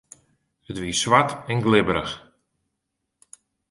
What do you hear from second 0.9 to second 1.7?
swart en